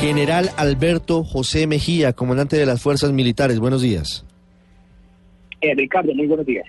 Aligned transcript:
General 0.00 0.50
Alberto 0.56 1.24
José 1.24 1.66
Mejía, 1.66 2.14
comandante 2.14 2.56
de 2.56 2.64
las 2.64 2.80
Fuerzas 2.80 3.12
Militares. 3.12 3.58
Buenos 3.58 3.82
días. 3.82 4.24
Eh, 5.60 5.74
Ricardo, 5.74 6.14
muy 6.14 6.26
buenos 6.26 6.46
días. 6.46 6.64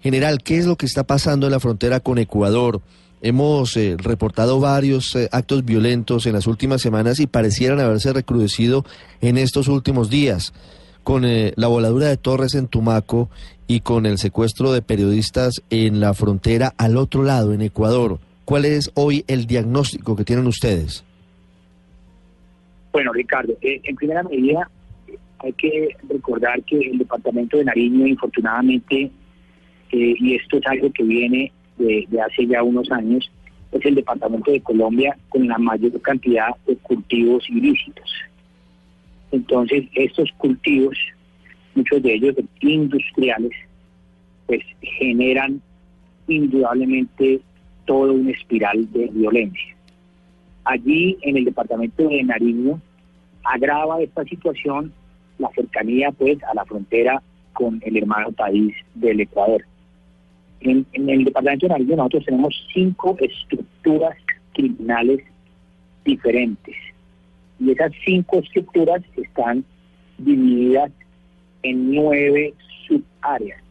General, 0.00 0.38
¿qué 0.42 0.56
es 0.56 0.66
lo 0.66 0.76
que 0.76 0.86
está 0.86 1.02
pasando 1.02 1.46
en 1.46 1.52
la 1.52 1.58
frontera 1.58 1.98
con 1.98 2.18
Ecuador? 2.18 2.80
Hemos 3.22 3.76
eh, 3.76 3.96
reportado 3.98 4.60
varios 4.60 5.16
eh, 5.16 5.28
actos 5.32 5.64
violentos 5.64 6.26
en 6.26 6.32
las 6.32 6.46
últimas 6.46 6.80
semanas 6.80 7.18
y 7.18 7.26
parecieran 7.26 7.80
haberse 7.80 8.12
recrudecido 8.12 8.84
en 9.20 9.36
estos 9.36 9.66
últimos 9.66 10.08
días, 10.08 10.54
con 11.02 11.24
eh, 11.24 11.52
la 11.56 11.66
voladura 11.66 12.06
de 12.06 12.16
torres 12.16 12.54
en 12.54 12.68
Tumaco 12.68 13.28
y 13.66 13.80
con 13.80 14.06
el 14.06 14.16
secuestro 14.18 14.72
de 14.72 14.80
periodistas 14.80 15.60
en 15.70 15.98
la 15.98 16.14
frontera 16.14 16.72
al 16.78 16.96
otro 16.96 17.24
lado, 17.24 17.52
en 17.52 17.62
Ecuador. 17.62 18.20
¿Cuál 18.44 18.64
es 18.64 18.92
hoy 18.94 19.24
el 19.26 19.46
diagnóstico 19.46 20.14
que 20.14 20.24
tienen 20.24 20.46
ustedes? 20.46 21.04
Bueno, 22.92 23.12
Ricardo, 23.12 23.56
eh, 23.60 23.80
en 23.84 23.96
primera 23.96 24.22
medida 24.22 24.68
hay 25.38 25.52
que 25.54 25.96
recordar 26.08 26.62
que 26.64 26.78
el 26.78 26.98
departamento 26.98 27.56
de 27.56 27.64
Nariño, 27.64 28.06
infortunadamente, 28.06 29.10
eh, 29.92 30.14
y 30.18 30.34
esto 30.34 30.58
es 30.58 30.66
algo 30.66 30.92
que 30.92 31.02
viene 31.02 31.52
de, 31.78 32.06
hace 32.20 32.46
ya 32.46 32.62
unos 32.62 32.90
años, 32.90 33.30
es 33.72 33.84
el 33.84 33.94
departamento 33.94 34.50
de 34.50 34.60
Colombia 34.60 35.16
con 35.28 35.46
la 35.46 35.56
mayor 35.58 35.98
cantidad 36.02 36.48
de 36.66 36.76
cultivos 36.76 37.48
ilícitos. 37.48 38.12
Entonces, 39.32 39.84
estos 39.94 40.30
cultivos, 40.38 40.98
muchos 41.74 42.02
de 42.02 42.14
ellos 42.14 42.34
industriales, 42.60 43.52
pues 44.46 44.60
generan 44.82 45.62
indudablemente 46.26 47.40
toda 47.86 48.12
una 48.12 48.32
espiral 48.32 48.90
de 48.92 49.08
violencia. 49.12 49.76
Allí, 50.64 51.18
en 51.22 51.36
el 51.36 51.44
departamento 51.44 52.08
de 52.08 52.22
Nariño, 52.22 52.80
agrava 53.44 54.00
esta 54.02 54.24
situación 54.24 54.92
la 55.38 55.50
cercanía 55.54 56.12
pues 56.12 56.42
a 56.44 56.54
la 56.54 56.64
frontera 56.64 57.22
con 57.52 57.80
el 57.84 57.96
hermano 57.96 58.30
país 58.32 58.74
del 58.94 59.20
Ecuador. 59.20 59.64
En, 60.60 60.86
en 60.92 61.08
el 61.08 61.24
departamento 61.24 61.66
de 61.66 61.72
Nariño 61.72 61.96
nosotros 61.96 62.24
tenemos 62.26 62.68
cinco 62.72 63.16
estructuras 63.18 64.16
criminales 64.52 65.20
diferentes 66.04 66.76
y 67.58 67.70
esas 67.70 67.92
cinco 68.04 68.38
estructuras 68.38 69.02
están 69.16 69.64
divididas 70.18 70.90
en 71.62 71.94
nueve 71.94 72.54
subáreas. 72.86 73.62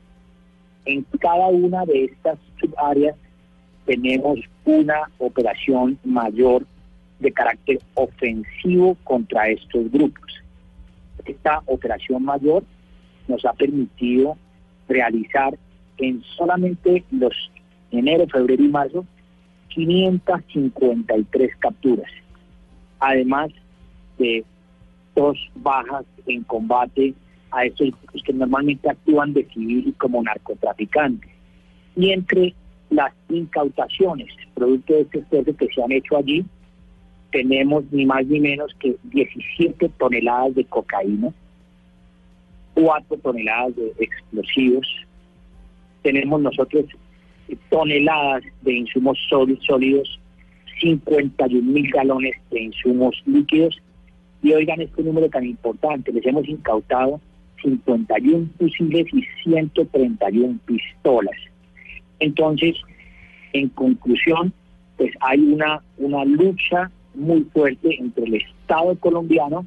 En 0.86 1.06
cada 1.20 1.48
una 1.48 1.86
de 1.86 2.06
estas 2.06 2.40
subáreas 2.60 3.16
tenemos 3.86 4.40
una 4.66 5.10
operación 5.18 5.98
mayor 6.04 6.66
de 7.20 7.32
carácter 7.32 7.80
ofensivo 7.96 8.96
contra 9.04 9.50
estos 9.50 9.92
grupos. 9.92 10.42
Esta 11.26 11.62
operación 11.66 12.24
mayor 12.24 12.64
nos 13.28 13.46
ha 13.46 13.54
permitido 13.54 14.38
realizar 14.88 15.58
en 15.98 16.24
solamente 16.38 17.04
los 17.12 17.34
enero, 17.92 18.26
febrero 18.28 18.64
y 18.64 18.70
marzo 18.70 19.06
553 19.70 21.56
capturas, 21.58 22.12
además 23.00 23.52
de 24.18 24.44
dos 25.16 25.38
bajas 25.56 26.06
en 26.26 26.44
combate 26.44 27.14
a 27.52 27.66
estos 27.66 27.90
grupos 27.92 28.24
que 28.24 28.34
normalmente 28.34 28.90
actúan 28.90 29.34
de 29.34 29.46
civil 29.46 29.94
como 29.98 30.24
narcotraficantes. 30.24 31.30
Y 31.96 32.12
entre 32.12 32.54
las 32.90 33.14
incautaciones, 33.30 34.30
producto 34.54 34.94
de 34.94 35.02
este 35.02 35.20
esfuerzo 35.20 35.56
que 35.56 35.68
se 35.68 35.84
han 35.84 35.92
hecho 35.92 36.18
allí, 36.18 36.46
tenemos 37.32 37.84
ni 37.92 38.06
más 38.06 38.26
ni 38.26 38.40
menos 38.40 38.74
que 38.80 38.96
17 39.04 39.90
toneladas 39.98 40.56
de 40.56 40.66
cocaína, 40.66 41.34
4 42.74 43.18
toneladas 43.18 43.76
de 43.76 43.94
explosivos, 44.00 44.88
tenemos 46.02 46.42
nosotros 46.42 46.86
toneladas 47.70 48.44
de 48.62 48.74
insumos 48.74 49.18
sólidos, 49.30 50.20
51 50.82 51.72
mil 51.72 51.92
galones 51.92 52.36
de 52.52 52.62
insumos 52.62 53.22
líquidos, 53.26 53.78
y 54.42 54.54
oigan 54.54 54.82
este 54.82 55.04
número 55.04 55.30
tan 55.30 55.46
importante, 55.46 56.14
les 56.14 56.26
hemos 56.26 56.48
incautado 56.48 57.20
51 57.62 58.48
fusiles 58.58 59.06
y 59.14 59.24
131 59.44 60.60
pistolas. 60.66 61.36
Entonces, 62.20 62.76
en 63.54 63.70
conclusión, 63.70 64.54
pues 64.98 65.12
hay 65.22 65.40
una, 65.40 65.82
una 65.98 66.24
lucha 66.26 66.90
muy 67.14 67.42
fuerte 67.54 67.96
entre 68.00 68.26
el 68.26 68.36
Estado 68.36 68.96
colombiano 69.00 69.66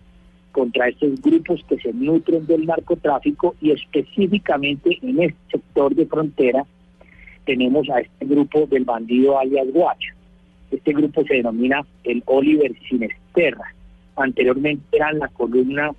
contra 0.53 0.89
estos 0.89 1.21
grupos 1.21 1.65
que 1.69 1.79
se 1.79 1.93
nutren 1.93 2.47
del 2.47 2.67
narcotráfico 2.67 3.55
y 3.61 3.71
específicamente 3.71 4.99
en 5.03 5.23
este 5.23 5.39
sector 5.53 5.95
de 5.95 6.07
frontera 6.07 6.65
tenemos 7.45 7.89
a 7.91 8.01
este 8.01 8.27
grupo 8.27 8.67
del 8.67 8.85
bandido 8.85 9.39
alias 9.39 9.67
Guacho. 9.73 10.15
Este 10.71 10.93
grupo 10.93 11.25
se 11.25 11.35
denomina 11.35 11.85
el 12.05 12.23
Oliver 12.27 12.73
Sinesterra. 12.89 13.75
Anteriormente 14.17 14.85
eran 14.93 15.19
la 15.19 15.29
columna 15.29 15.91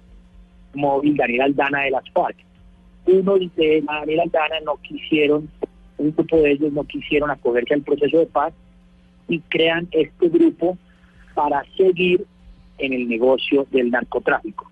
móvil 0.74 1.18
Daniel 1.18 1.42
Aldana 1.42 1.82
de 1.82 1.92
las 1.92 2.09
FARC. 2.12 2.38
Uno 3.06 3.38
de 3.38 3.84
Daniel 3.86 4.22
Aldana 4.22 4.59
no 4.66 4.78
quisieron, 4.78 5.50
un 5.98 6.12
grupo 6.16 6.38
de 6.38 6.52
ellos 6.52 6.72
no 6.72 6.84
quisieron 6.86 7.30
acogerse 7.30 7.74
al 7.74 7.82
proceso 7.82 8.20
de 8.20 8.26
paz 8.28 8.53
y 9.28 9.40
crean 9.40 9.88
este 9.92 10.30
grupo 10.30 10.78
para 11.34 11.64
seguir 11.78 12.26
en 12.78 12.94
el 12.94 13.08
negocio 13.08 13.68
del 13.72 13.92
narcotráfico. 13.92 14.70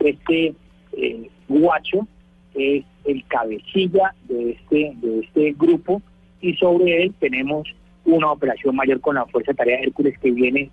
Este 0.00 0.54
eh, 0.96 1.30
guacho 1.48 2.06
es 2.54 2.84
el 3.04 3.24
cabecilla 3.26 4.14
de 4.28 4.52
este, 4.52 4.92
de 4.96 5.20
este 5.20 5.52
grupo 5.52 6.02
y 6.40 6.54
sobre 6.54 7.04
él 7.04 7.14
tenemos 7.18 7.68
una 8.04 8.30
operación 8.30 8.76
mayor 8.76 9.00
con 9.00 9.16
la 9.16 9.26
Fuerza 9.26 9.54
Tarea 9.54 9.80
Hércules 9.80 10.18
que 10.18 10.30
viene 10.30 10.70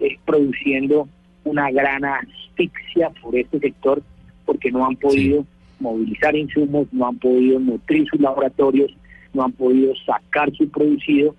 eh, 0.00 0.18
produciendo 0.24 1.08
una 1.44 1.70
gran 1.70 2.04
asfixia 2.04 3.10
por 3.22 3.36
este 3.36 3.58
sector 3.58 4.02
porque 4.44 4.70
no 4.70 4.84
han 4.86 4.96
podido 4.96 5.46
movilizar 5.80 6.36
insumos, 6.36 6.86
no 6.92 7.08
han 7.08 7.18
podido 7.18 7.58
nutrir 7.58 8.06
sus 8.08 8.20
laboratorios, 8.20 8.94
no 9.32 9.44
han 9.44 9.52
podido 9.52 9.94
sacar 10.06 10.52
su 10.52 10.68
producido 10.68 11.34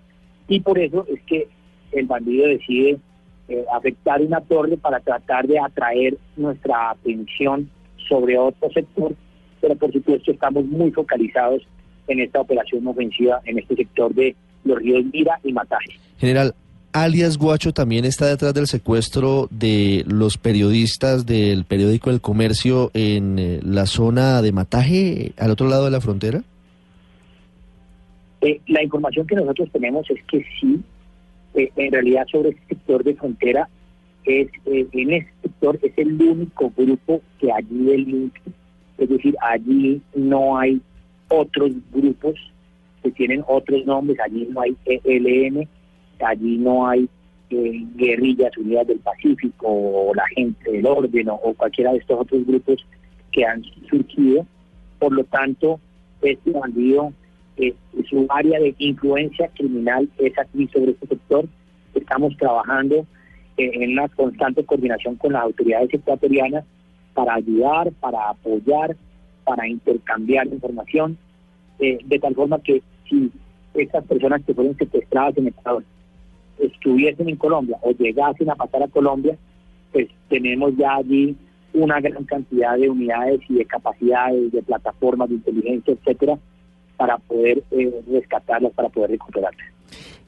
y 0.47 0.59
por 0.59 0.77
eso 0.77 1.05
es 1.07 1.21
que 1.23 1.47
el 1.91 2.05
bandido 2.05 2.47
decide 2.47 2.97
eh, 3.47 3.63
afectar 3.73 4.21
una 4.21 4.41
torre 4.41 4.77
para 4.77 4.99
tratar 4.99 5.47
de 5.47 5.59
atraer 5.59 6.17
nuestra 6.35 6.91
atención 6.91 7.69
sobre 8.07 8.37
otro 8.37 8.69
sector, 8.71 9.13
pero 9.61 9.75
por 9.75 9.91
supuesto 9.91 10.31
estamos 10.31 10.65
muy 10.65 10.91
focalizados 10.91 11.61
en 12.07 12.19
esta 12.19 12.41
operación 12.41 12.85
ofensiva 12.87 13.41
en 13.45 13.59
este 13.59 13.75
sector 13.75 14.13
de 14.13 14.35
los 14.63 14.79
ríos 14.79 15.05
Mira 15.11 15.39
y 15.43 15.53
Mataje. 15.53 15.91
General, 16.17 16.53
alias 16.91 17.37
Guacho 17.37 17.73
también 17.73 18.05
está 18.05 18.27
detrás 18.27 18.53
del 18.53 18.67
secuestro 18.67 19.47
de 19.51 20.03
los 20.07 20.37
periodistas 20.37 21.25
del 21.25 21.65
periódico 21.65 22.09
El 22.09 22.21
Comercio 22.21 22.91
en 22.93 23.37
eh, 23.37 23.59
la 23.63 23.85
zona 23.85 24.41
de 24.41 24.51
Mataje, 24.51 25.33
al 25.37 25.51
otro 25.51 25.67
lado 25.67 25.85
de 25.85 25.91
la 25.91 26.01
frontera. 26.01 26.41
Eh, 28.41 28.61
la 28.67 28.83
información 28.83 29.25
que 29.27 29.35
nosotros 29.35 29.69
tenemos 29.71 30.09
es 30.09 30.23
que 30.25 30.43
sí, 30.59 30.81
eh, 31.55 31.71
en 31.75 31.91
realidad 31.91 32.25
sobre 32.31 32.49
este 32.49 32.75
sector 32.75 33.03
de 33.03 33.15
frontera, 33.15 33.69
es 34.25 34.47
eh, 34.65 34.87
en 34.91 35.13
este 35.13 35.31
sector 35.43 35.79
es 35.81 35.97
el 35.97 36.21
único 36.21 36.71
grupo 36.75 37.21
que 37.39 37.51
allí 37.51 37.85
delinque, 37.85 38.41
es 38.97 39.09
decir, 39.09 39.35
allí 39.41 40.01
no 40.15 40.57
hay 40.57 40.81
otros 41.27 41.71
grupos 41.91 42.35
que 43.03 43.11
tienen 43.11 43.43
otros 43.47 43.85
nombres, 43.85 44.17
allí 44.19 44.47
no 44.51 44.61
hay 44.61 44.75
ELN, 44.85 45.67
allí 46.19 46.57
no 46.57 46.87
hay 46.87 47.07
eh, 47.51 47.85
guerrillas 47.95 48.57
unidas 48.57 48.87
del 48.87 48.99
Pacífico 48.99 49.67
o 49.67 50.13
la 50.15 50.25
gente 50.35 50.71
del 50.71 50.85
orden 50.85 51.29
o, 51.29 51.35
o 51.35 51.53
cualquiera 51.53 51.91
de 51.91 51.99
estos 51.99 52.19
otros 52.19 52.45
grupos 52.45 52.85
que 53.31 53.45
han 53.45 53.63
surgido. 53.89 54.45
Por 54.97 55.13
lo 55.13 55.23
tanto, 55.25 55.79
este 56.21 56.51
bandido 56.51 57.13
eh, 57.57 57.73
su 58.09 58.25
área 58.29 58.59
de 58.59 58.75
influencia 58.77 59.49
criminal 59.49 60.09
es 60.17 60.37
aquí 60.37 60.67
sobre 60.67 60.91
este 60.91 61.07
sector. 61.07 61.45
Estamos 61.93 62.35
trabajando 62.37 63.05
en 63.57 63.91
una 63.93 64.07
constante 64.09 64.63
coordinación 64.65 65.15
con 65.15 65.33
las 65.33 65.43
autoridades 65.43 65.93
ecuatorianas 65.93 66.65
para 67.13 67.35
ayudar, 67.35 67.91
para 67.93 68.29
apoyar, 68.29 68.95
para 69.45 69.67
intercambiar 69.67 70.47
información, 70.47 71.17
eh, 71.79 71.99
de 72.03 72.19
tal 72.19 72.35
forma 72.35 72.59
que 72.59 72.81
si 73.09 73.31
estas 73.73 74.03
personas 74.05 74.43
que 74.43 74.53
fueron 74.53 74.75
secuestradas 74.77 75.37
en 75.37 75.47
Ecuador 75.47 75.83
estuviesen 76.59 77.29
en 77.29 77.35
Colombia 77.35 77.77
o 77.81 77.91
llegasen 77.91 78.49
a 78.49 78.55
pasar 78.55 78.83
a 78.83 78.87
Colombia, 78.87 79.37
pues 79.91 80.07
tenemos 80.29 80.75
ya 80.77 80.95
allí 80.95 81.35
una 81.73 81.99
gran 81.99 82.23
cantidad 82.23 82.77
de 82.77 82.89
unidades 82.89 83.41
y 83.49 83.55
de 83.55 83.65
capacidades, 83.65 84.51
de 84.51 84.63
plataformas 84.63 85.29
de 85.29 85.35
inteligencia, 85.35 85.93
etcétera, 85.93 86.37
para 86.97 87.17
poder 87.17 87.63
eh, 87.71 87.91
rescatarlas, 88.11 88.73
para 88.73 88.89
poder 88.89 89.11
recuperarlas. 89.11 89.65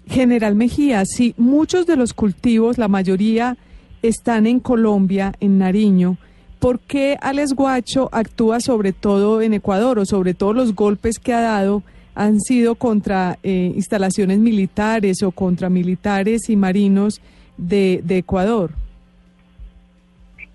General 0.07 0.55
Mejía, 0.55 1.03
si 1.05 1.33
muchos 1.37 1.85
de 1.85 1.97
los 1.97 2.13
cultivos, 2.13 2.77
la 2.77 2.87
mayoría, 2.87 3.57
están 4.01 4.47
en 4.47 4.59
Colombia, 4.59 5.33
en 5.39 5.57
Nariño. 5.57 6.17
¿Por 6.59 6.79
qué 6.79 7.17
Alex 7.21 7.53
Guacho 7.53 8.09
actúa 8.11 8.59
sobre 8.59 8.93
todo 8.93 9.41
en 9.41 9.53
Ecuador 9.53 9.99
o 9.99 10.05
sobre 10.05 10.33
todo 10.33 10.53
los 10.53 10.73
golpes 10.73 11.19
que 11.19 11.33
ha 11.33 11.41
dado 11.41 11.83
han 12.15 12.39
sido 12.39 12.73
contra 12.75 13.37
eh, 13.43 13.71
instalaciones 13.75 14.39
militares 14.39 15.21
o 15.21 15.31
contra 15.31 15.69
militares 15.69 16.49
y 16.49 16.55
marinos 16.55 17.21
de, 17.57 18.01
Ecuador? 18.09 18.71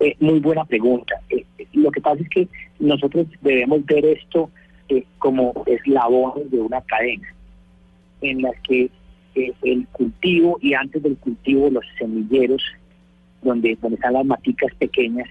Eh, 0.01 0.15
muy 0.19 0.39
buena 0.39 0.65
pregunta. 0.65 1.15
Eh, 1.29 1.45
lo 1.71 1.89
que 1.89 2.01
pasa 2.01 2.21
es 2.21 2.29
que 2.29 2.47
nosotros 2.79 3.27
debemos 3.41 3.85
ver 3.85 4.05
esto 4.05 4.49
como 5.19 5.53
eslabones 5.65 6.51
de 6.51 6.59
una 6.59 6.81
cadena 6.81 7.33
en 8.21 8.41
las 8.41 8.53
que 8.61 8.89
el 9.35 9.87
cultivo 9.87 10.57
y 10.61 10.73
antes 10.73 11.01
del 11.01 11.17
cultivo 11.17 11.69
los 11.69 11.85
semilleros, 11.97 12.63
donde, 13.41 13.77
donde 13.81 13.95
están 13.95 14.13
las 14.13 14.25
maticas 14.25 14.73
pequeñas, 14.75 15.27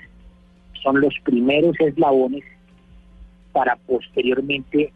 son 0.83 1.01
los 1.01 1.15
primeros 1.23 1.79
eslabones 1.81 2.43
para 3.53 3.77
posteriormente 3.77 4.93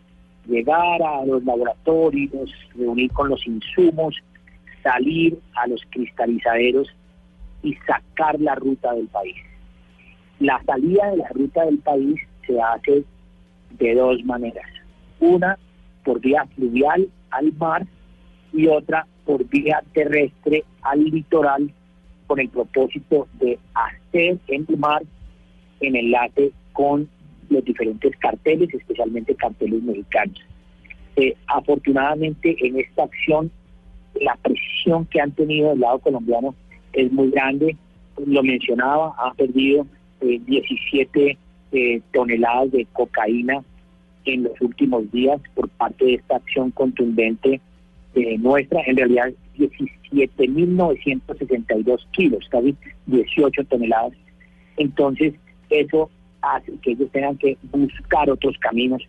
llegar 0.47 1.03
a 1.03 1.25
los 1.25 1.45
laboratorios, 1.45 2.51
reunir 2.75 3.13
con 3.13 3.29
los 3.29 3.47
insumos, 3.47 4.17
salir 4.83 5.39
a 5.55 5.67
los 5.67 5.81
cristalizaderos 5.91 6.89
y 7.63 7.75
sacar 7.87 8.41
la 8.41 8.55
ruta 8.55 8.93
del 8.95 9.09
país. 9.09 9.37
La 10.41 10.63
salida 10.65 11.11
de 11.11 11.17
la 11.19 11.29
ruta 11.31 11.65
del 11.65 11.79
país 11.79 12.21
se 12.47 12.61
hace 12.61 13.05
de 13.79 13.95
dos 13.95 14.25
maneras. 14.25 14.67
Una 15.21 15.59
por 16.05 16.21
vía 16.21 16.47
fluvial 16.55 17.09
al 17.31 17.53
mar 17.55 17.87
y 18.53 18.67
otra 18.69 19.07
por 19.25 19.45
vía 19.49 19.83
terrestre 19.93 20.65
al 20.83 21.05
litoral 21.05 21.71
con 22.27 22.41
el 22.41 22.49
propósito 22.49 23.29
de 23.35 23.59
hacer 23.75 24.39
en 24.49 24.67
el 24.69 24.77
mar 24.77 25.03
en 25.81 25.97
enlace 25.97 26.53
con 26.73 27.09
los 27.51 27.65
diferentes 27.65 28.17
carteles, 28.17 28.73
especialmente 28.73 29.35
carteles 29.35 29.83
mexicanos. 29.83 30.41
Eh, 31.17 31.37
afortunadamente 31.47 32.57
en 32.61 32.81
esta 32.81 33.05
acción 33.05 33.51
la 34.21 34.37
presión 34.37 35.07
que 35.07 35.21
han 35.21 35.33
tenido 35.33 35.71
del 35.71 35.81
lado 35.81 35.99
colombiano 35.99 36.55
es 36.93 37.11
muy 37.13 37.31
grande. 37.31 37.77
Lo 38.25 38.43
mencionaba, 38.43 39.15
ha 39.19 39.35
perdido 39.35 39.87
17 40.21 41.39
eh, 41.77 41.97
eh, 41.97 42.03
toneladas 42.13 42.73
de 42.73 42.87
cocaína 42.93 43.63
en 44.25 44.45
los 44.45 44.61
últimos 44.61 45.11
días 45.13 45.41
por 45.55 45.69
parte 45.69 46.05
de 46.05 46.15
esta 46.15 46.37
acción 46.37 46.71
contundente 46.71 47.61
nuestra. 48.39 48.81
En 48.87 48.97
realidad, 48.97 49.31
17.962 49.59 51.99
kilos, 52.13 52.49
casi 52.51 52.75
18 53.07 53.65
toneladas. 53.65 54.15
Entonces, 54.79 55.35
eso 55.69 56.09
hace 56.41 56.73
que 56.83 56.93
ellos 56.93 57.11
tengan 57.13 57.37
que 57.37 57.59
buscar 57.71 58.31
otros 58.31 58.57
caminos 58.59 59.03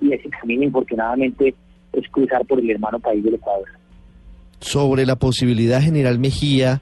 y 0.00 0.12
ese 0.12 0.28
camino 0.28 0.64
infortunadamente 0.64 1.54
es 1.92 2.08
cruzar 2.08 2.44
por 2.46 2.58
el 2.60 2.70
hermano 2.70 2.98
país 2.98 3.22
del 3.22 3.34
Ecuador. 3.34 3.68
Sobre 4.60 5.06
la 5.06 5.14
posibilidad, 5.16 5.80
General 5.80 6.18
Mejía, 6.18 6.80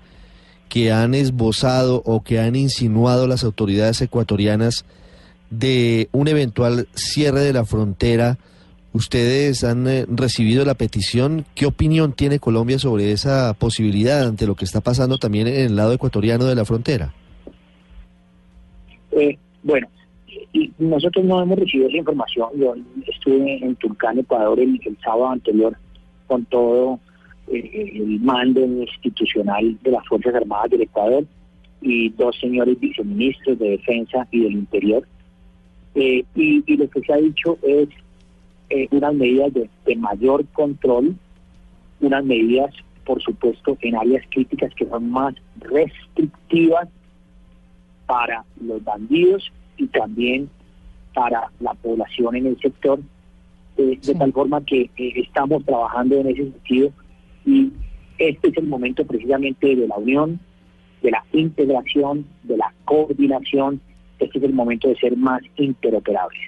que 0.68 0.92
han 0.92 1.14
esbozado 1.14 2.02
o 2.04 2.22
que 2.22 2.40
han 2.40 2.56
insinuado 2.56 3.26
las 3.26 3.44
autoridades 3.44 4.02
ecuatorianas 4.02 4.84
de 5.50 6.08
un 6.12 6.28
eventual 6.28 6.88
cierre 6.94 7.40
de 7.40 7.52
la 7.52 7.64
frontera, 7.64 8.38
ustedes 8.92 9.62
han 9.64 9.86
eh, 9.86 10.06
recibido 10.08 10.64
la 10.64 10.74
petición. 10.74 11.44
¿Qué 11.54 11.66
opinión 11.66 12.12
tiene 12.12 12.38
Colombia 12.38 12.78
sobre 12.78 13.12
esa 13.12 13.54
posibilidad 13.54 14.26
ante 14.26 14.46
lo 14.46 14.54
que 14.54 14.64
está 14.64 14.80
pasando 14.80 15.18
también 15.18 15.46
en 15.46 15.66
el 15.66 15.76
lado 15.76 15.92
ecuatoriano 15.92 16.44
de 16.44 16.54
la 16.54 16.64
frontera? 16.64 17.12
Eh, 19.12 19.38
bueno, 19.62 19.88
nosotros 20.78 21.24
no 21.24 21.42
hemos 21.42 21.58
recibido 21.58 21.88
esa 21.88 21.98
información. 21.98 22.48
Yo 22.56 22.74
estuve 23.06 23.64
en 23.64 23.76
Tulcán, 23.76 24.18
Ecuador, 24.18 24.58
el, 24.58 24.80
sábado 25.02 25.28
anterior 25.28 25.76
con 26.26 26.44
todo 26.46 26.98
eh, 27.52 27.92
el 27.94 28.20
mando 28.20 28.60
institucional 28.60 29.78
de 29.82 29.90
las 29.90 30.06
Fuerzas 30.06 30.34
Armadas 30.34 30.70
del 30.70 30.82
Ecuador 30.82 31.24
y 31.80 32.08
dos 32.10 32.36
señores 32.40 32.78
viceministros 32.80 33.58
de 33.58 33.70
Defensa 33.70 34.26
y 34.30 34.40
del 34.42 34.52
Interior. 34.52 35.06
Eh, 35.96 36.24
y, 36.34 36.76
lo 36.76 36.88
que 36.88 37.00
se 37.00 37.12
ha 37.12 37.16
dicho 37.16 37.58
es 37.62 37.88
eh, 38.70 38.86
unas 38.90 39.14
medidas 39.14 39.52
de, 39.52 39.68
de 39.84 39.96
mayor 39.96 40.46
control, 40.52 41.16
unas 42.00 42.24
medidas, 42.24 42.72
por 43.04 43.20
supuesto, 43.22 43.76
en 43.80 43.96
áreas 43.96 44.24
críticas 44.30 44.72
que 44.74 44.86
son 44.86 45.10
más 45.10 45.34
restrictivas 45.58 46.88
para 48.06 48.44
los 48.60 48.82
bandidos 48.84 49.50
y 49.76 49.86
también 49.88 50.48
para 51.14 51.50
la 51.60 51.74
población 51.74 52.36
en 52.36 52.46
el 52.46 52.60
sector, 52.60 53.00
eh, 53.78 53.98
de 54.02 54.14
tal 54.14 54.32
forma 54.32 54.64
que 54.64 54.90
eh, 54.96 55.12
estamos 55.16 55.64
trabajando 55.64 56.16
en 56.16 56.28
ese 56.28 56.44
sentido 56.44 56.90
y 57.44 57.72
este 58.18 58.48
es 58.48 58.56
el 58.56 58.66
momento 58.66 59.04
precisamente 59.06 59.74
de 59.74 59.88
la 59.88 59.96
unión, 59.96 60.40
de 61.02 61.10
la 61.10 61.24
integración, 61.32 62.26
de 62.42 62.56
la 62.56 62.72
coordinación, 62.84 63.80
este 64.18 64.38
es 64.38 64.44
el 64.44 64.52
momento 64.52 64.88
de 64.88 64.96
ser 64.96 65.16
más 65.16 65.42
interoperables. 65.56 66.40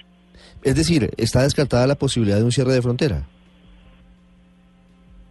Es 0.62 0.75
decir, 0.75 1.11
¿está 1.17 1.43
descartada 1.43 1.87
la 1.87 1.94
posibilidad 1.94 2.38
de 2.38 2.44
un 2.44 2.53
cierre 2.53 2.73
de 2.73 2.82
frontera? 2.82 3.26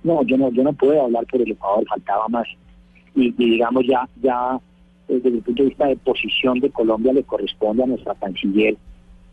No, 0.04 0.24
yo 0.24 0.38
no, 0.38 0.52
yo 0.52 0.64
no 0.64 0.74
puedo 0.74 1.04
hablar 1.04 1.26
por 1.28 1.42
el 1.42 1.52
Ecuador, 1.52 1.86
faltaba 1.88 2.28
más. 2.30 2.48
Y, 3.16 3.28
y 3.38 3.52
digamos 3.52 3.84
ya, 3.88 4.08
ya 4.22 4.60
desde 5.08 5.30
el 5.30 5.42
punto 5.42 5.64
de 5.64 5.70
vista 5.70 5.88
de 5.88 5.96
posición 5.98 6.60
de 6.60 6.70
Colombia 6.70 7.14
le 7.14 7.24
corresponde 7.24 7.84
a 7.84 7.88
nuestra 7.88 8.14
canciller 8.16 8.78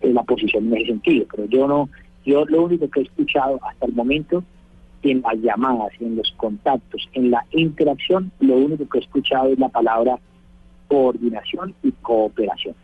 eh, 0.00 0.12
la 0.12 0.22
posición 0.22 0.66
en 0.66 0.74
ese 0.74 0.86
sentido. 0.86 1.26
Pero 1.30 1.48
yo 1.48 1.68
no, 1.68 1.88
yo 2.24 2.44
lo 2.46 2.64
único 2.64 2.88
que 2.88 3.00
he 3.00 3.02
escuchado 3.04 3.58
hasta 3.62 3.86
el 3.86 3.92
momento 3.92 4.42
en 5.02 5.20
las 5.20 5.36
llamadas, 5.36 5.92
en 6.00 6.16
los 6.16 6.32
contactos, 6.36 7.08
en 7.12 7.30
la 7.30 7.44
interacción, 7.52 8.32
lo 8.40 8.56
único 8.56 8.88
que 8.88 8.98
he 8.98 9.02
escuchado 9.02 9.52
es 9.52 9.58
la 9.58 9.68
palabra 9.68 10.18
coordinación 10.88 11.74
y 11.82 11.92
cooperación. 11.92 12.74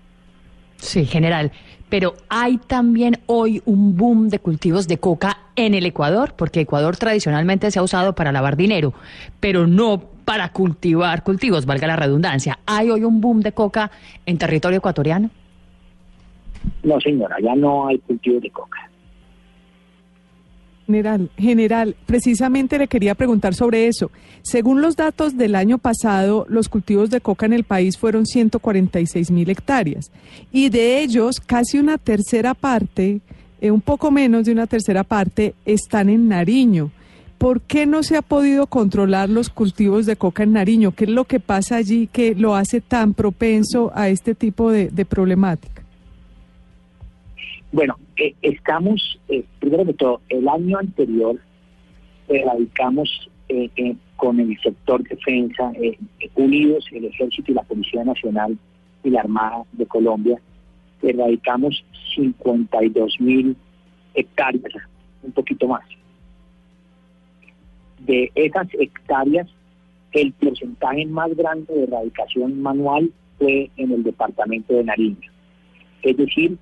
Sí, 0.81 1.05
general. 1.05 1.53
Pero 1.89 2.15
hay 2.29 2.59
también 2.59 3.19
hoy 3.27 3.63
un 3.65 3.97
boom 3.97 4.29
de 4.29 4.39
cultivos 4.39 4.87
de 4.87 4.99
coca 4.99 5.39
en 5.57 5.75
el 5.75 5.85
Ecuador, 5.87 6.35
porque 6.37 6.61
Ecuador 6.61 6.97
tradicionalmente 6.97 7.71
se 7.71 7.79
ha 7.79 7.83
usado 7.83 8.15
para 8.15 8.33
lavar 8.33 8.57
dinero, 8.57 8.95
pero 9.41 9.67
no 9.67 10.01
para 10.25 10.53
cultivar 10.53 11.25
cultivos, 11.25 11.67
valga 11.67 11.89
la 11.89 11.97
redundancia. 11.97 12.61
¿Hay 12.65 12.91
hoy 12.91 13.03
un 13.03 13.21
boom 13.21 13.41
de 13.41 13.53
coca 13.53 13.91
en 14.25 14.39
territorio 14.39 14.79
ecuatoriano? 14.79 15.31
No, 16.85 17.01
señora, 17.01 17.37
ya 17.43 17.55
no 17.57 17.89
hay 17.89 17.99
cultivos 17.99 18.43
de 18.43 18.51
coca. 18.51 18.89
General, 20.91 21.31
general, 21.39 21.97
precisamente 22.05 22.79
le 22.79 22.89
quería 22.89 23.15
preguntar 23.15 23.55
sobre 23.55 23.87
eso. 23.87 24.11
Según 24.43 24.83
los 24.83 24.97
datos 24.97 25.37
del 25.37 25.55
año 25.55 25.79
pasado, 25.79 26.47
los 26.49 26.69
cultivos 26.69 27.11
de 27.11 27.21
coca 27.21 27.47
en 27.47 27.53
el 27.53 27.63
país 27.63 27.97
fueron 27.97 28.27
146 28.27 29.31
mil 29.31 29.49
hectáreas 29.49 30.11
y 30.51 30.69
de 30.69 31.01
ellos 31.01 31.39
casi 31.39 31.79
una 31.79 31.97
tercera 31.97 32.55
parte, 32.55 33.21
eh, 33.61 33.71
un 33.71 33.81
poco 33.81 34.11
menos 34.11 34.47
de 34.47 34.53
una 34.53 34.67
tercera 34.67 35.05
parte, 35.05 35.55
están 35.65 36.09
en 36.09 36.29
Nariño. 36.29 36.91
¿Por 37.39 37.61
qué 37.61 37.87
no 37.87 38.03
se 38.03 38.17
ha 38.17 38.23
podido 38.23 38.67
controlar 38.67 39.31
los 39.31 39.49
cultivos 39.49 40.05
de 40.05 40.17
coca 40.17 40.43
en 40.43 40.53
Nariño? 40.53 40.93
¿Qué 40.93 41.05
es 41.05 41.11
lo 41.11 41.25
que 41.25 41.41
pasa 41.41 41.77
allí 41.77 42.07
que 42.07 42.35
lo 42.35 42.55
hace 42.55 42.81
tan 42.81 43.15
propenso 43.15 43.93
a 43.95 44.09
este 44.09 44.35
tipo 44.35 44.71
de, 44.71 44.91
problemática? 45.07 45.83
Bueno, 47.73 47.97
eh, 48.21 48.35
estamos, 48.43 49.19
eh, 49.29 49.45
primero 49.59 49.87
que 49.87 49.95
todo, 49.95 50.21
el 50.29 50.47
año 50.49 50.79
anterior 50.79 51.41
erradicamos 52.29 53.31
eh, 53.49 53.97
con 54.17 54.39
el 54.39 54.61
sector 54.61 55.03
defensa, 55.03 55.73
unidos, 56.35 56.85
el 56.93 57.07
Ejército 57.07 57.50
y 57.50 57.55
la 57.55 57.62
Policía 57.62 58.05
Nacional 58.05 58.59
y 59.03 59.11
la 59.11 59.21
Armada 59.21 59.65
de 59.73 59.87
Colombia, 59.87 60.39
erradicamos 61.03 61.83
52 62.15 63.21
mil 63.21 63.57
hectáreas, 64.15 64.75
un 65.23 65.33
poquito 65.33 65.67
más 65.67 65.83
de 68.00 68.31
esas 68.35 68.69
hectáreas, 68.79 69.49
el 70.12 70.33
porcentaje 70.33 71.07
más 71.07 71.35
grande 71.37 71.73
de 71.73 71.85
erradicación 71.85 72.61
manual 72.61 73.11
fue 73.39 73.71
en 73.77 73.93
el 73.93 74.03
departamento 74.03 74.75
de 74.75 74.85
Nariño. 74.85 75.31
Es 76.03 76.17
decir, 76.17 76.59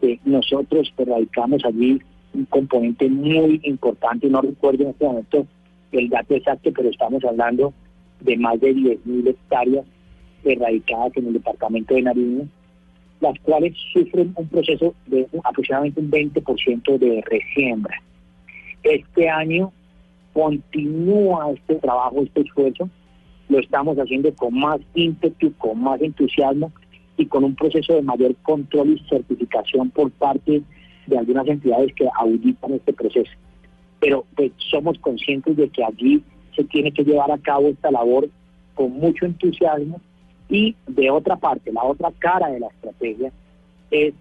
que 0.00 0.20
nosotros 0.24 0.92
erradicamos 0.96 1.64
allí 1.64 2.00
un 2.34 2.44
componente 2.46 3.08
muy 3.08 3.60
importante, 3.64 4.28
no 4.28 4.42
recuerdo 4.42 4.84
en 4.84 4.90
este 4.90 5.04
momento 5.04 5.46
el 5.92 6.08
dato 6.08 6.34
exacto, 6.34 6.70
pero 6.74 6.90
estamos 6.90 7.24
hablando 7.24 7.72
de 8.20 8.36
más 8.36 8.60
de 8.60 8.74
10.000 8.74 9.28
hectáreas 9.28 9.86
erradicadas 10.44 11.16
en 11.16 11.28
el 11.28 11.32
departamento 11.34 11.94
de 11.94 12.02
Nariño, 12.02 12.48
las 13.20 13.38
cuales 13.40 13.74
sufren 13.92 14.32
un 14.36 14.48
proceso 14.48 14.94
de 15.06 15.26
aproximadamente 15.44 16.00
un 16.00 16.10
20% 16.10 16.98
de 16.98 17.22
resiembra. 17.26 18.02
Este 18.82 19.28
año 19.28 19.72
continúa 20.32 21.50
este 21.52 21.76
trabajo, 21.76 22.22
este 22.22 22.42
esfuerzo, 22.42 22.90
lo 23.48 23.58
estamos 23.58 23.96
haciendo 23.98 24.34
con 24.34 24.58
más 24.58 24.80
ímpetu, 24.94 25.52
con 25.54 25.80
más 25.80 26.00
entusiasmo 26.02 26.72
y 27.16 27.26
con 27.26 27.44
un 27.44 27.54
proceso 27.54 27.94
de 27.94 28.02
mayor 28.02 28.34
control 28.42 28.90
y 28.90 29.08
certificación 29.08 29.90
por 29.90 30.10
parte 30.10 30.62
de 31.06 31.18
algunas 31.18 31.46
entidades 31.46 31.94
que 31.94 32.08
auditan 32.14 32.74
este 32.74 32.92
proceso. 32.92 33.30
Pero 34.00 34.24
pues 34.34 34.52
somos 34.70 34.98
conscientes 34.98 35.56
de 35.56 35.68
que 35.68 35.84
allí 35.84 36.22
se 36.54 36.64
tiene 36.64 36.92
que 36.92 37.04
llevar 37.04 37.30
a 37.30 37.38
cabo 37.38 37.68
esta 37.68 37.90
labor 37.90 38.28
con 38.74 38.92
mucho 38.92 39.24
entusiasmo 39.24 40.00
y 40.48 40.76
de 40.86 41.10
otra 41.10 41.36
parte, 41.36 41.72
la 41.72 41.82
otra 41.82 42.12
cara 42.18 42.48
de 42.48 42.60
la 42.60 42.68
estrategia 42.68 43.32
es 43.90 44.14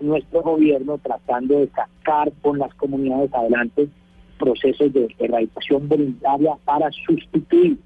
nuestro 0.00 0.42
gobierno 0.42 0.98
tratando 0.98 1.58
de 1.58 1.68
sacar 1.68 2.32
con 2.40 2.58
las 2.58 2.72
comunidades 2.74 3.32
adelante 3.34 3.88
procesos 4.38 4.92
de 4.92 5.08
erradicación 5.18 5.88
voluntaria 5.88 6.56
para 6.64 6.90
sustituir. 6.92 7.78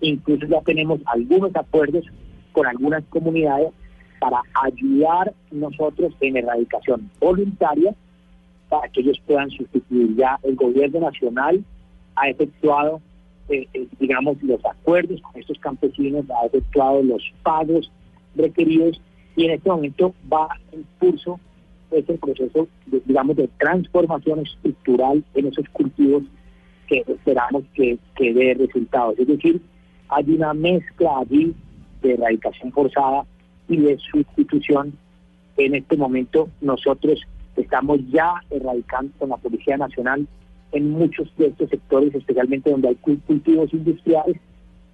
Incluso 0.00 0.46
ya 0.46 0.60
tenemos 0.62 1.00
algunos 1.04 1.54
acuerdos 1.54 2.04
con 2.52 2.66
algunas 2.66 3.04
comunidades 3.04 3.68
para 4.20 4.42
ayudar 4.62 5.32
nosotros 5.50 6.14
en 6.20 6.36
erradicación 6.36 7.10
voluntaria 7.18 7.94
para 8.68 8.88
que 8.88 9.00
ellos 9.00 9.20
puedan 9.26 9.50
sustituir. 9.50 10.14
Ya 10.16 10.38
el 10.44 10.54
gobierno 10.54 11.00
nacional 11.00 11.64
ha 12.14 12.28
efectuado 12.28 13.00
eh, 13.50 13.66
eh, 13.74 13.88
digamos, 13.98 14.40
los 14.44 14.64
acuerdos 14.64 15.20
con 15.22 15.40
estos 15.40 15.58
campesinos, 15.58 16.24
ha 16.30 16.46
efectuado 16.46 17.02
los 17.02 17.20
pagos 17.42 17.90
requeridos 18.36 19.00
y 19.34 19.46
en 19.46 19.50
este 19.50 19.68
momento 19.68 20.14
va 20.32 20.48
en 20.70 20.86
curso 21.00 21.40
ese 21.90 22.14
proceso, 22.18 22.68
digamos, 23.06 23.34
de 23.34 23.48
transformación 23.58 24.46
estructural 24.46 25.24
en 25.34 25.46
esos 25.48 25.68
cultivos 25.70 26.22
que 26.86 27.02
esperamos 27.08 27.64
que, 27.74 27.98
que 28.14 28.32
dé 28.32 28.54
resultados. 28.54 29.18
Es 29.18 29.26
decir, 29.26 29.60
hay 30.10 30.30
una 30.30 30.54
mezcla 30.54 31.18
allí 31.18 31.52
de 32.02 32.12
erradicación 32.12 32.70
forzada 32.70 33.24
y 33.70 33.76
de 33.78 33.96
sustitución. 33.98 34.92
En 35.56 35.74
este 35.74 35.96
momento 35.96 36.50
nosotros 36.60 37.22
estamos 37.56 38.00
ya 38.10 38.34
erradicando 38.50 39.12
con 39.18 39.30
la 39.30 39.36
Policía 39.36 39.76
Nacional 39.76 40.26
en 40.72 40.90
muchos 40.90 41.34
de 41.36 41.46
estos 41.46 41.70
sectores, 41.70 42.14
especialmente 42.14 42.70
donde 42.70 42.88
hay 42.88 42.96
cultivos 42.96 43.72
industriales, 43.72 44.36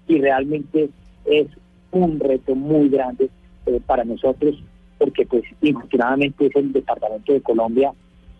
y 0.06 0.20
realmente 0.20 0.90
es 1.24 1.48
un 1.90 2.20
reto 2.20 2.54
muy 2.54 2.88
grande 2.88 3.28
eh, 3.66 3.80
para 3.84 4.04
nosotros, 4.04 4.62
porque 4.98 5.26
pues 5.26 5.42
infortunadamente 5.62 6.46
es 6.46 6.56
el 6.56 6.72
departamento 6.72 7.32
de 7.32 7.40
Colombia 7.40 7.92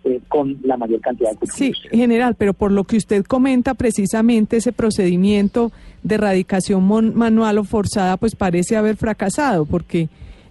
eh, 0.07 0.21
con 0.29 0.57
la 0.63 0.77
mayor 0.77 1.01
cantidad 1.01 1.31
de 1.33 1.37
cultivos. 1.37 1.79
Sí, 1.83 1.97
general, 1.97 2.37
pero 2.37 2.55
por 2.55 2.71
lo 2.71 2.85
que 2.85 2.97
usted 2.97 3.25
comenta, 3.25 3.75
precisamente 3.75 4.57
ese 4.57 4.73
procedimiento 4.73 5.73
de 6.03 6.15
erradicación 6.15 6.87
manual 7.15 7.59
o 7.59 7.65
forzada, 7.65 8.17
pues 8.17 8.37
parece 8.37 8.77
haber 8.77 8.97
fracasado, 8.97 9.67
porque 9.67 10.09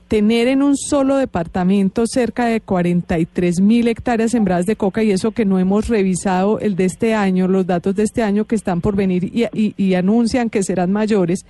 tener 0.07 0.47
en 0.47 0.61
un 0.61 0.75
solo 0.77 1.17
departamento 1.17 2.05
cerca 2.05 2.45
de 2.45 2.61
43 2.61 3.61
mil 3.61 3.87
hectáreas 3.87 4.31
sembradas 4.31 4.65
de 4.65 4.75
coca 4.75 5.03
y 5.03 5.11
eso 5.11 5.31
que 5.31 5.45
no 5.45 5.57
hemos 5.57 5.87
revisado 5.87 6.59
el 6.59 6.75
de 6.75 6.85
este 6.85 7.13
año, 7.13 7.47
los 7.47 7.65
datos 7.65 7.95
de 7.95 8.03
este 8.03 8.21
año 8.21 8.45
que 8.45 8.55
están 8.55 8.81
por 8.81 8.95
venir 8.95 9.31
y, 9.33 9.93
anuncian 9.95 10.49
que 10.49 10.63
serán 10.63 10.91
mayores, 10.91 11.45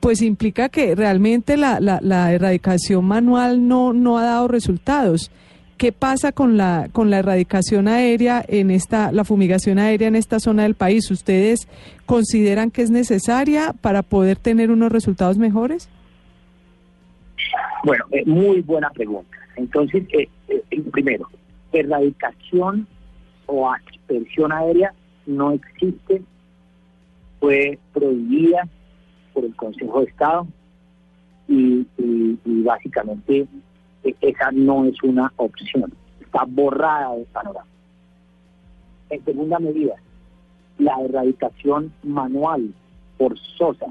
pues 0.00 0.22
implica 0.22 0.68
que 0.68 0.94
realmente 0.94 1.56
la, 1.56 1.78
la, 1.80 2.32
erradicación 2.32 3.04
manual 3.04 3.68
no, 3.68 3.92
no 3.92 4.18
ha 4.18 4.24
dado 4.24 4.48
resultados. 4.48 5.30
¿Qué 5.76 5.90
pasa 5.92 6.32
con 6.32 6.56
la 6.56 6.88
con 6.92 7.10
la 7.10 7.18
erradicación 7.18 7.88
aérea 7.88 8.44
en 8.46 8.70
esta 8.70 9.10
la 9.10 9.24
fumigación 9.24 9.78
aérea 9.78 10.08
en 10.08 10.16
esta 10.16 10.38
zona 10.38 10.62
del 10.62 10.74
país? 10.74 11.10
¿Ustedes 11.10 11.66
consideran 12.06 12.70
que 12.70 12.82
es 12.82 12.90
necesaria 12.90 13.74
para 13.80 14.02
poder 14.02 14.36
tener 14.36 14.70
unos 14.70 14.92
resultados 14.92 15.38
mejores? 15.38 15.88
Bueno, 17.84 18.04
eh, 18.12 18.24
muy 18.26 18.60
buena 18.60 18.90
pregunta. 18.90 19.36
Entonces, 19.56 20.04
eh, 20.12 20.28
eh, 20.48 20.82
primero, 20.92 21.28
erradicación 21.72 22.86
o 23.46 23.70
aspersión 23.70 24.52
aérea 24.52 24.94
no 25.26 25.52
existe, 25.52 26.22
fue 27.40 27.78
prohibida 27.92 28.68
por 29.32 29.44
el 29.44 29.54
Consejo 29.56 30.00
de 30.00 30.06
Estado 30.06 30.46
y, 31.48 31.86
básicamente 32.44 33.46
esa 34.02 34.50
no 34.52 34.84
es 34.84 35.02
una 35.02 35.32
opción, 35.36 35.92
está 36.20 36.44
borrada 36.44 37.14
del 37.14 37.24
panorama. 37.26 37.66
En 39.10 39.24
segunda 39.24 39.58
medida, 39.58 39.94
la 40.78 41.00
erradicación 41.02 41.92
manual 42.02 42.72
forzosa 43.18 43.86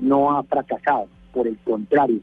no 0.00 0.36
ha 0.36 0.42
fracasado, 0.44 1.06
por 1.32 1.46
el 1.46 1.58
contrario, 1.58 2.20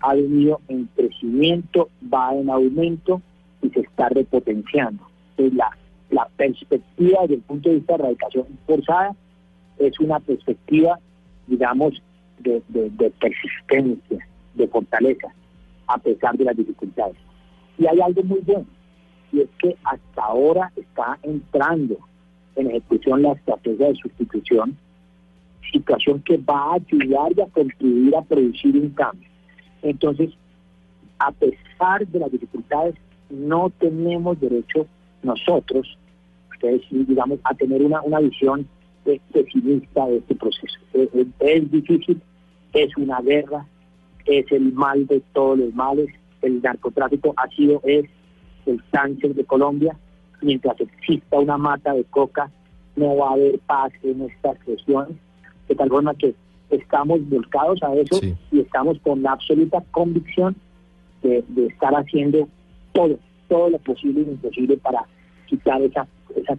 ha 0.00 0.14
venido 0.14 0.60
en 0.68 0.86
crecimiento, 0.94 1.88
va 2.12 2.34
en 2.34 2.50
aumento 2.50 3.20
y 3.62 3.70
se 3.70 3.80
está 3.80 4.08
repotenciando. 4.08 5.02
La, 5.36 5.76
la 6.10 6.28
perspectiva 6.36 7.22
desde 7.22 7.34
el 7.34 7.40
punto 7.40 7.68
de 7.68 7.76
vista 7.76 7.94
de 7.94 8.02
erradicación 8.02 8.46
forzada 8.66 9.16
es 9.78 9.98
una 9.98 10.20
perspectiva, 10.20 10.98
digamos, 11.46 12.00
de, 12.40 12.62
de, 12.68 13.10
persistencia, 13.10 14.26
de 14.54 14.68
fortaleza, 14.68 15.28
a 15.86 15.98
pesar 15.98 16.36
de 16.36 16.44
las 16.44 16.56
dificultades. 16.56 17.16
Y 17.78 17.86
hay 17.86 18.00
algo 18.00 18.22
muy 18.22 18.40
bueno, 18.40 18.66
y 19.32 19.40
es 19.40 19.48
que 19.58 19.76
hasta 19.84 20.22
ahora 20.22 20.72
está 20.76 21.18
entrando 21.22 21.96
en 22.56 22.70
ejecución 22.70 23.22
la 23.22 23.32
estrategia 23.32 23.88
de 23.88 23.94
sustitución, 23.96 24.76
situación 25.72 26.22
que 26.22 26.36
va 26.36 26.72
a 26.72 26.74
ayudar 26.74 27.32
y 27.36 27.40
a 27.40 27.46
contribuir 27.46 28.16
a 28.16 28.22
producir 28.22 28.76
un 28.76 28.90
cambio. 28.90 29.28
Entonces, 29.82 30.30
a 31.18 31.32
pesar 31.32 32.06
de 32.06 32.18
las 32.18 32.30
dificultades, 32.30 32.94
no 33.30 33.70
tenemos 33.78 34.40
derecho 34.40 34.86
nosotros, 35.22 35.98
ustedes 36.52 36.82
digamos, 36.90 37.38
a 37.44 37.54
tener 37.54 37.82
una, 37.82 38.20
visión 38.20 38.68
pesimista 39.32 40.06
de 40.06 40.18
este 40.18 40.34
proceso. 40.34 40.78
Es, 41.40 41.70
difícil, 41.70 42.20
es 42.72 42.96
una 42.96 43.20
guerra, 43.20 43.66
es 44.26 44.50
el 44.52 44.72
mal 44.72 45.06
de 45.06 45.20
todos 45.32 45.58
los 45.58 45.74
males, 45.74 46.08
el 46.42 46.62
narcotráfico 46.62 47.34
ha 47.36 47.48
sido, 47.48 47.80
es 47.84 48.06
el 48.66 48.82
cáncer 48.90 49.34
de 49.34 49.44
Colombia, 49.44 49.96
mientras 50.40 50.80
exista 50.80 51.38
una 51.38 51.58
mata 51.58 51.92
de 51.92 52.04
coca, 52.04 52.50
no 52.96 53.16
va 53.16 53.30
a 53.30 53.32
haber 53.32 53.58
paz 53.60 53.92
en 54.02 54.22
estas 54.22 54.64
regiones, 54.66 55.16
de 55.68 55.74
tal 55.74 55.88
forma 55.88 56.14
que 56.14 56.34
estamos 56.70 57.28
volcados 57.28 57.82
a 57.82 57.94
eso 57.94 58.20
y 58.50 58.60
estamos 58.60 58.98
con 59.00 59.22
la 59.22 59.32
absoluta 59.32 59.82
convicción 59.90 60.56
de, 61.22 61.44
estar 61.66 61.94
haciendo 61.94 62.48
todo, 62.92 63.18
todo 63.48 63.70
lo 63.70 63.78
posible 63.78 64.20
y 64.20 64.30
imposible 64.30 64.76
para 64.76 65.04
quitar 65.46 65.80
esas 65.82 66.08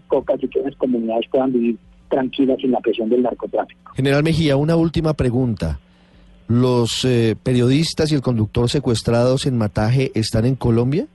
cocas 0.07 0.41
y 0.41 0.47
que 0.47 0.61
las 0.61 0.75
comunidades 0.75 1.27
puedan 1.29 1.53
vivir 1.53 1.77
tranquilas 2.09 2.57
sin 2.59 2.71
la 2.71 2.79
presión 2.79 3.09
del 3.09 3.23
narcotráfico. 3.23 3.93
General 3.93 4.23
Mejía, 4.23 4.57
una 4.57 4.75
última 4.75 5.13
pregunta. 5.13 5.79
¿Los 6.47 7.05
eh, 7.05 7.35
periodistas 7.41 8.11
y 8.11 8.15
el 8.15 8.21
conductor 8.21 8.69
secuestrados 8.69 9.45
en 9.45 9.57
Mataje 9.57 10.11
están 10.13 10.45
en 10.45 10.55
Colombia? 10.55 11.07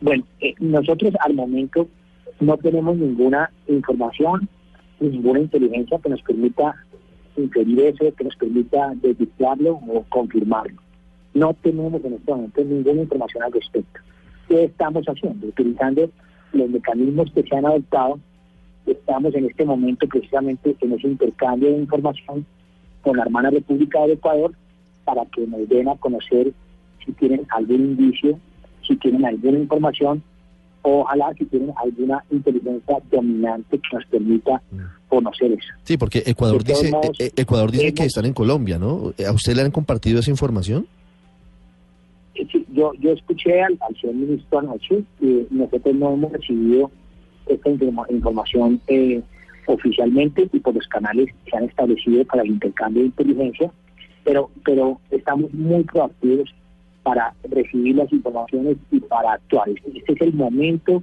Bueno, 0.00 0.24
eh, 0.40 0.54
nosotros 0.60 1.14
al 1.20 1.34
momento 1.34 1.88
no 2.40 2.56
tenemos 2.58 2.96
ninguna 2.96 3.50
información 3.68 4.48
ninguna 5.00 5.40
inteligencia 5.40 5.98
que 5.98 6.08
nos 6.08 6.22
permita 6.22 6.74
inferir 7.36 7.80
eso, 7.80 8.14
que 8.16 8.24
nos 8.24 8.36
permita 8.36 8.94
desdictarlo 9.02 9.80
o 9.88 10.04
confirmarlo. 10.08 10.80
No 11.34 11.54
tenemos 11.54 12.02
en 12.04 12.14
este 12.14 12.32
momento 12.32 12.64
ninguna 12.64 13.02
información 13.02 13.42
al 13.42 13.52
respecto. 13.52 14.00
¿Qué 14.48 14.64
estamos 14.64 15.04
haciendo? 15.06 15.48
Utilizando 15.48 16.10
los 16.52 16.70
mecanismos 16.70 17.30
que 17.32 17.42
se 17.42 17.56
han 17.56 17.66
adoptado, 17.66 18.18
estamos 18.86 19.34
en 19.34 19.46
este 19.46 19.64
momento 19.64 20.06
precisamente 20.08 20.76
en 20.80 20.92
ese 20.92 21.08
intercambio 21.08 21.70
de 21.70 21.78
información 21.78 22.46
con 23.06 23.16
la 23.16 23.22
hermana 23.22 23.50
República 23.50 24.00
del 24.02 24.12
Ecuador 24.12 24.50
para 25.04 25.24
que 25.26 25.46
nos 25.46 25.68
den 25.68 25.88
a 25.88 25.94
conocer 25.94 26.52
si 27.04 27.12
tienen 27.12 27.46
algún 27.50 27.76
indicio, 27.76 28.36
si 28.84 28.96
tienen 28.96 29.24
alguna 29.24 29.60
información 29.60 30.24
ojalá 30.82 31.32
si 31.38 31.44
tienen 31.46 31.72
alguna 31.76 32.22
inteligencia 32.30 32.96
dominante 33.10 33.78
que 33.78 33.96
nos 33.96 34.04
permita 34.06 34.60
conocer 35.08 35.52
eso. 35.52 35.72
Sí, 35.84 35.96
porque 35.96 36.22
Ecuador 36.26 36.62
De 36.64 36.72
dice, 36.72 36.92
eh, 37.20 37.30
Ecuador 37.36 37.70
dice 37.70 37.92
que 37.94 38.04
están 38.04 38.24
en 38.24 38.32
Colombia, 38.32 38.76
¿no? 38.78 39.12
¿A 39.28 39.32
usted 39.32 39.54
le 39.54 39.62
han 39.62 39.70
compartido 39.70 40.18
esa 40.20 40.30
información? 40.30 40.86
Sí, 42.34 42.66
yo, 42.72 42.92
yo 43.00 43.12
escuché 43.12 43.62
al, 43.62 43.76
al 43.80 43.96
señor 44.00 44.16
ministro 44.16 44.58
anoche 44.58 45.02
que 45.20 45.46
nosotros 45.50 45.94
no 45.94 46.12
hemos 46.14 46.32
recibido 46.32 46.90
esta 47.46 47.70
informa- 47.70 48.06
información 48.10 48.80
eh, 48.88 49.22
oficialmente 49.66 50.48
y 50.52 50.60
por 50.60 50.74
los 50.74 50.86
canales 50.88 51.28
que 51.44 51.50
se 51.50 51.56
han 51.56 51.64
establecido 51.64 52.24
para 52.24 52.42
el 52.42 52.50
intercambio 52.50 53.02
de 53.02 53.08
inteligencia, 53.08 53.70
pero, 54.24 54.50
pero 54.64 55.00
estamos 55.10 55.52
muy 55.52 55.84
proactivos 55.84 56.54
para 57.02 57.32
recibir 57.48 57.96
las 57.96 58.12
informaciones 58.12 58.76
y 58.90 59.00
para 59.00 59.34
actuar. 59.34 59.68
Este 59.68 60.12
es 60.12 60.20
el 60.20 60.34
momento 60.34 61.02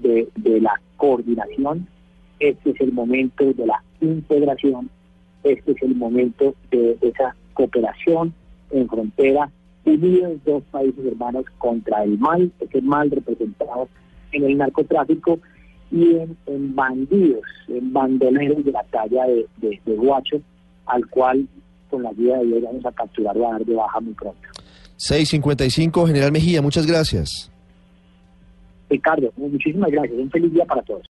de, 0.00 0.28
de 0.36 0.60
la 0.60 0.80
coordinación, 0.96 1.86
este 2.38 2.70
es 2.70 2.80
el 2.80 2.92
momento 2.92 3.52
de 3.52 3.66
la 3.66 3.82
integración, 4.00 4.90
este 5.44 5.72
es 5.72 5.82
el 5.82 5.94
momento 5.94 6.54
de 6.70 6.98
esa 7.00 7.34
cooperación 7.54 8.34
en 8.70 8.88
frontera, 8.88 9.50
unidos 9.84 10.38
dos 10.44 10.62
países 10.70 11.04
hermanos 11.06 11.46
contra 11.58 12.04
el 12.04 12.18
mal, 12.18 12.52
ese 12.60 12.82
mal 12.82 13.10
representado 13.10 13.88
en 14.32 14.44
el 14.44 14.58
narcotráfico 14.58 15.38
y 15.90 16.16
en, 16.16 16.36
en 16.46 16.74
bandidos, 16.74 17.42
en 17.68 17.92
bandoleros 17.92 18.64
de 18.64 18.72
la 18.72 18.82
talla 18.84 19.26
de, 19.26 19.46
de, 19.56 19.80
de 19.84 19.94
Guacho, 19.96 20.40
al 20.86 21.06
cual 21.08 21.46
con 21.90 22.02
la 22.02 22.10
ayuda 22.10 22.38
de 22.38 22.46
Dios 22.46 22.62
vamos 22.62 22.86
a 22.86 22.92
capturar 22.92 23.36
o 23.38 23.48
a 23.48 23.52
dar 23.52 23.64
de 23.64 23.74
baja 23.74 24.00
muy 24.00 24.14
pronto. 24.14 24.40
655, 24.96 26.06
General 26.06 26.32
Mejía, 26.32 26.60
muchas 26.60 26.86
gracias. 26.86 27.50
Ricardo, 28.90 29.32
muchísimas 29.36 29.90
gracias, 29.90 30.18
un 30.18 30.30
feliz 30.30 30.52
día 30.52 30.64
para 30.64 30.82
todos. 30.82 31.02